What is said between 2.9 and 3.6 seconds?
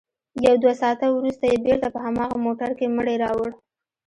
مړى راوړ.